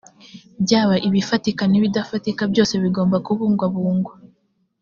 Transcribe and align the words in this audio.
byaba 0.63 0.95
ibifatika 1.07 1.63
n 1.67 1.73
ibidafatika 1.79 2.41
byose 2.51 2.73
bigomba 2.83 3.17
kubungabungwa 3.25 4.13